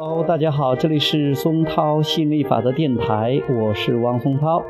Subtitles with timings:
[0.00, 4.62] Hello，大家好，这里是松涛吸引力法则电台，我是汪松涛。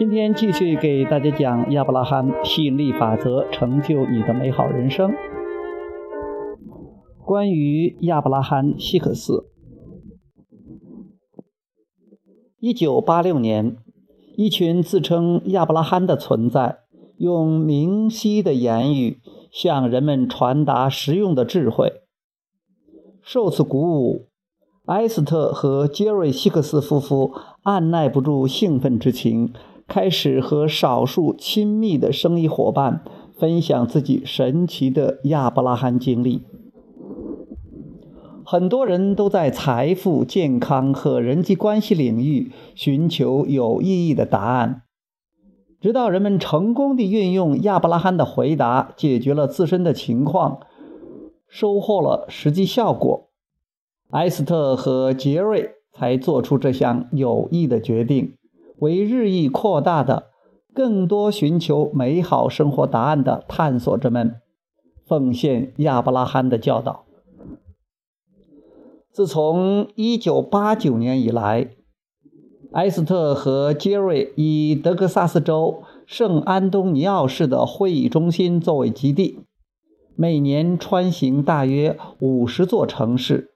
[0.00, 5.12] 今天继续给大家讲亚伯拉罕吸引力法则，成就你的美好人生。
[7.24, 9.44] 关于亚伯拉罕·希克斯，
[12.58, 13.76] 一九八六年，
[14.36, 16.78] 一群自称亚伯拉罕的存在，
[17.16, 19.20] 用明晰的言语
[19.52, 22.02] 向人们传达实用的智慧。
[23.26, 24.28] 受此鼓舞，
[24.84, 27.32] 埃斯特和杰瑞·希克斯夫妇
[27.64, 29.52] 按耐不住兴奋之情，
[29.88, 33.02] 开始和少数亲密的生意伙伴
[33.36, 36.44] 分享自己神奇的亚伯拉罕经历。
[38.44, 44.82] 很多人都在财富、健康和人际关系领域寻求有意义的答案，
[45.80, 50.60] 直到人们成功地运用亚伯拉罕的回答解决了自身的情况。
[51.58, 53.30] 收获了实际效果，
[54.10, 58.34] 埃斯特和杰瑞才做出这项有益的决定，
[58.80, 60.26] 为日益扩大的、
[60.74, 64.34] 更多寻求美好生活答案的探索者们
[65.06, 67.06] 奉献亚伯拉罕的教导。
[69.10, 71.70] 自从1989年以来，
[72.72, 79.45] 埃斯特和杰瑞以德克萨斯州圣安东尼奥市的会议中心作为基地。
[80.18, 83.50] 每年穿行大约五十座城市，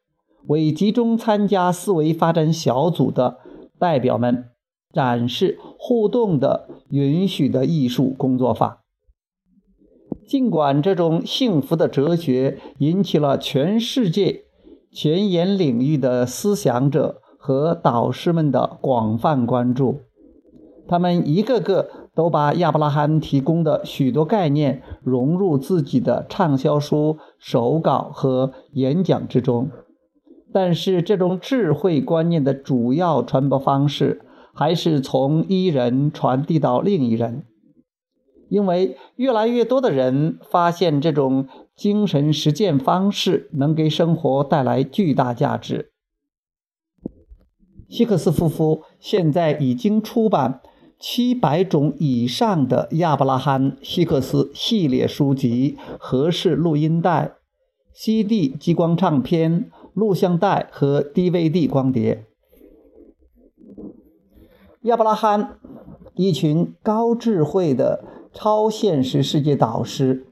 [0.46, 3.38] 为集中参加思维发展小组的
[3.78, 4.44] 代表们
[4.92, 8.82] 展示互动的允许的艺术工作法。
[10.26, 14.42] 尽管这种幸福的哲学引起了全世界
[14.92, 20.02] 前沿领域的思想者和导师们的广泛关注，
[20.90, 21.88] 他们一个个。
[22.12, 29.70] 都把亚伯拉罕提供的许多概念融入自己的畅销书、手稿和演讲之中，
[30.52, 37.44] 但是这种智慧观念的主要传播方式还是从一人传递到另一人，
[38.50, 41.46] 因为越来越多的人发现这种
[41.76, 45.92] 精神实践方式能给生活带来巨大价值。
[47.88, 50.60] 希克斯夫妇现在已经出版。
[51.00, 57.36] 七百种以上的亚伯拉罕·希克斯系列书籍、合适录音带、
[57.94, 62.26] CD 激光唱片、录像带和 DVD 光碟。
[64.82, 65.58] 亚伯拉罕，
[66.16, 70.26] 一群高智慧的超现实世界导师，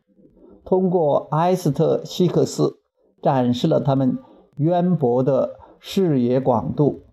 [0.66, 2.78] 通过埃斯特·希克斯
[3.22, 4.18] 展示了他们
[4.58, 7.07] 渊博的视野广度。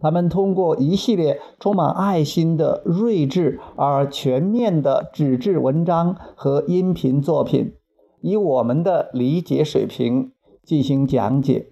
[0.00, 7.74] 他们通过一系列充满爱心的睿智而全面的纸质文章和音频作品，
[8.22, 10.32] 以我们的理解水平
[10.64, 11.70] 进行讲解，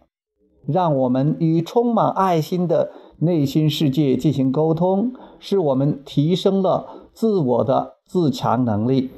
[0.66, 9.10] 让我们与充满爱心的内心世界进行沟通，使我们提升了自我的自强能力。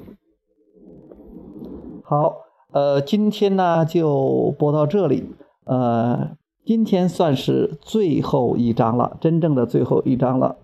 [2.04, 2.37] 好，
[2.72, 5.34] 呃，今天呢就播到这里，
[5.65, 6.38] 呃。
[6.71, 10.59] 今天算是最后一章了，真正的最后一章了。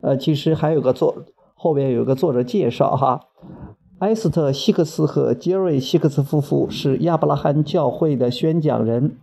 [0.00, 1.14] 呃，其实还有个作
[1.54, 3.20] 后边有个作者介绍哈，
[4.00, 9.18] 埃斯特·希克斯和杰瑞·希克斯夫妇是亚伯拉罕教会的宣讲人，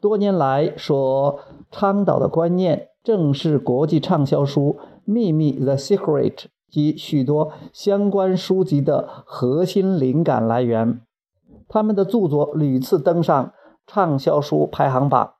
[0.00, 1.40] 多年来所
[1.72, 11.00] 倡导的观念正是国际畅销书《秘密》（The Secret） 及许多相关书籍的核心灵感来源。
[11.66, 13.52] 他们的著作屡次登上
[13.84, 15.32] 畅销书排行榜。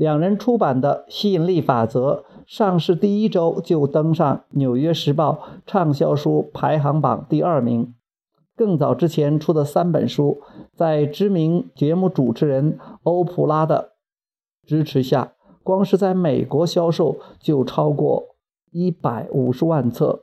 [0.00, 5.32] 两人出版的《吸引力法则》上市第一周就登上《纽约时报》
[5.66, 7.92] 畅销书排行榜第二名。
[8.56, 10.40] 更早之前出的三本书，
[10.74, 13.90] 在知名节目主持人欧普拉的
[14.66, 18.36] 支持下，光是在美国销售就超过
[18.70, 20.20] 一百五十万册。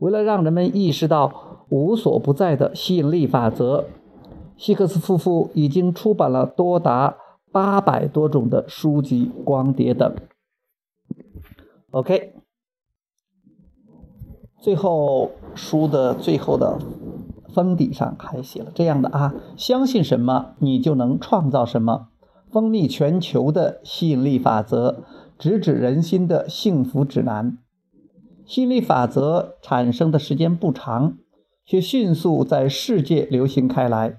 [0.00, 3.86] 为了让人们意识到无所不在的吸引力法则，
[4.58, 7.16] 希克斯夫妇已经出版了多达。
[7.52, 10.14] 八百多种的书籍、光碟等。
[11.90, 12.34] OK，
[14.60, 16.78] 最后书的最后的
[17.52, 22.08] 封底上还写了这样的啊：相信什么，你就能创造什么。
[22.50, 25.04] 风靡全球的吸引力法则，
[25.38, 27.58] 直指人心的幸福指南。
[28.44, 31.16] 吸引力法则产生的时间不长，
[31.64, 34.18] 却迅速在世界流行开来。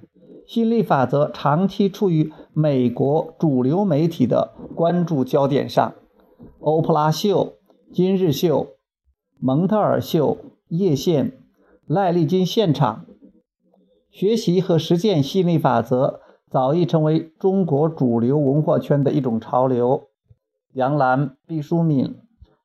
[0.51, 5.94] 吸引力法则长期处于美国主流媒体的关注焦点上，
[6.59, 7.53] 欧普拉秀、
[7.94, 8.68] 今日秀、
[9.39, 10.38] 蒙特尔秀、
[10.68, 11.39] 叶线、
[11.88, 13.06] 赖丽金现场。
[14.09, 16.19] 学习和实践吸引力法则，
[16.50, 20.09] 早已成为中国主流文化圈的一种潮流。
[20.74, 22.18] 杨澜、毕淑敏、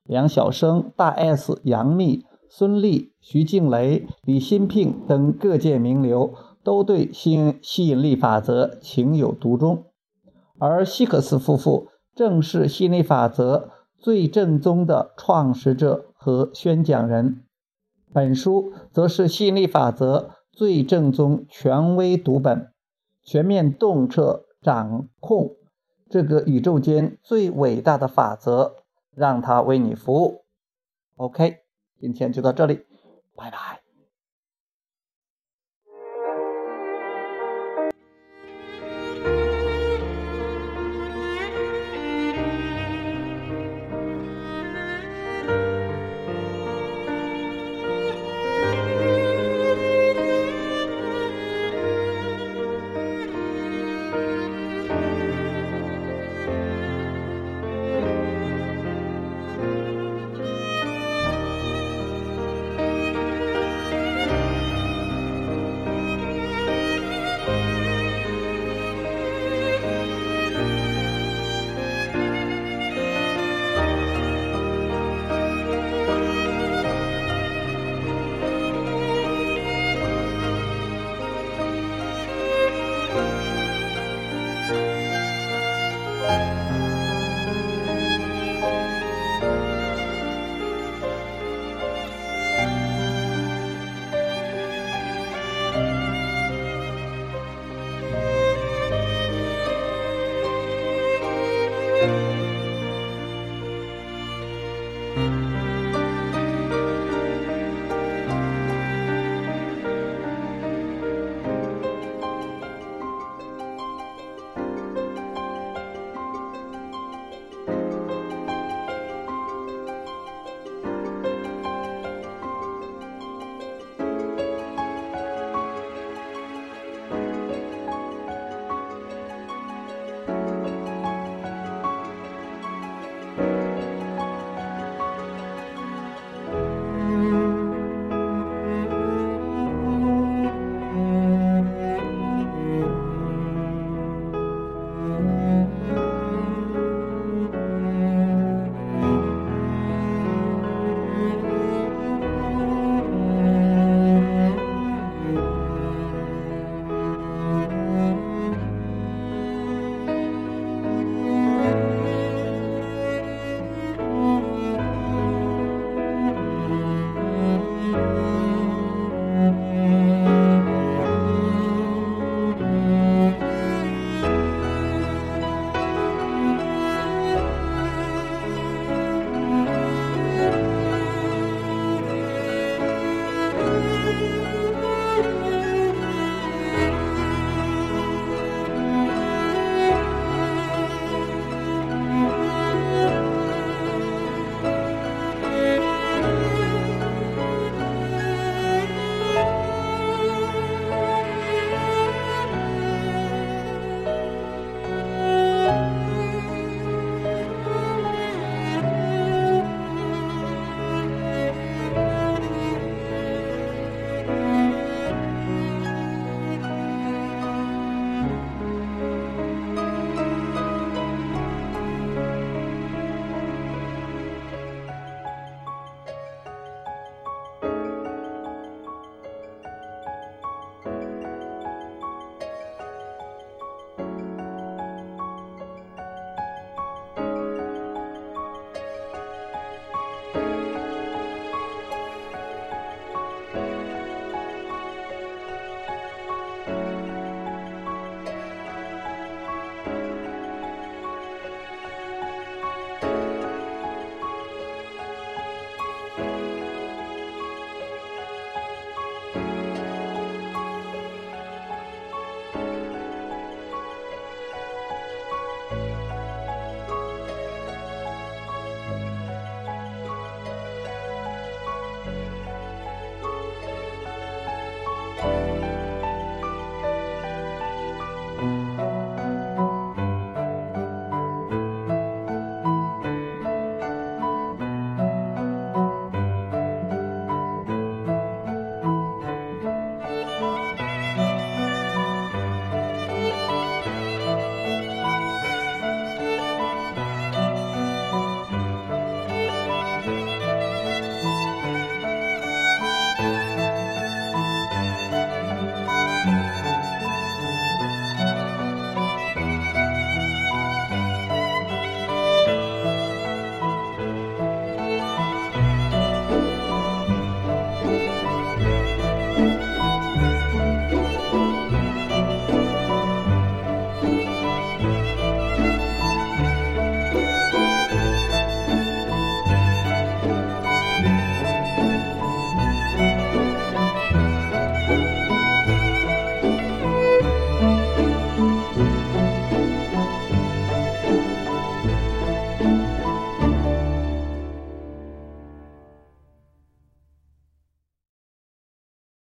[0.03, 6.33] 梁晓声、大 S、杨幂、孙俪、徐静蕾、李欣聘等各界名流
[6.67, 9.85] 都对吸吸引力法则情有独钟，
[10.59, 17.45] 而希克斯夫妇正是吸引力法则最正宗的创始者和宣讲人。
[18.11, 22.73] 本书则是吸引力法则最正宗权威读本，
[23.23, 25.55] 全面洞彻掌控
[26.09, 28.75] 这个宇宙间最伟大的法则，
[29.15, 30.41] 让它为你服务。
[31.15, 31.59] OK，
[31.97, 32.81] 今天就到这里，
[33.37, 33.86] 拜拜。